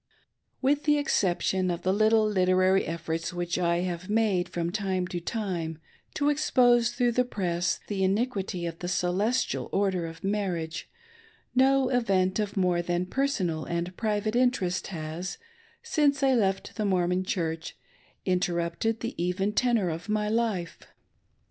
With 0.63 0.85
the 0.85 0.97
exception 0.97 1.69
of 1.69 1.83
the 1.83 1.93
little 1.93 2.27
literary 2.27 2.85
efforts 2.87 3.33
which 3.35 3.59
I 3.59 3.81
have 3.81 4.09
made 4.09 4.49
from 4.49 4.71
time 4.71 5.05
to 5.09 5.19
time 5.19 5.77
to 6.15 6.29
expose 6.29 6.89
through 6.89 7.11
the 7.11 7.23
press 7.23 7.79
the 7.85 8.03
iniquity 8.03 8.65
of 8.65 8.79
the" 8.79 8.87
Celestial 9.01 9.69
Order 9.71 10.07
of 10.07 10.21
Marriage/' 10.23 10.85
no 11.53 11.89
event 11.89 12.39
of 12.39 12.57
more 12.57 12.81
than 12.81 13.05
per 13.05 13.27
sonal 13.27 13.69
and 13.69 13.95
private 13.95 14.35
interest 14.35 14.87
has, 14.87 15.37
since 15.83 16.23
I 16.23 16.33
left 16.33 16.77
the 16.77 16.83
Mormon 16.85 17.23
Church, 17.23 17.77
interrupted 18.25 19.01
the 19.01 19.13
even 19.23 19.53
tenor 19.53 19.89
of 19.89 20.09
my 20.09 20.27
life. 20.29 20.79